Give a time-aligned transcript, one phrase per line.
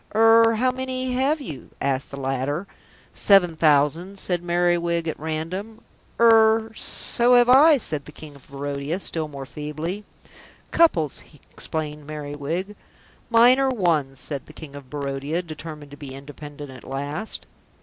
[0.15, 2.65] "Er how many have you?" asked the latter.
[3.13, 5.81] "Seven thousand," said Merriwig at random.
[6.19, 10.03] "Er so have I," said the King of Barodia, still more feebly.
[10.71, 12.75] "Couples," explained Merriwig.
[13.29, 17.45] "Mine are ones," said the King of Barodia, determined to be independent at last.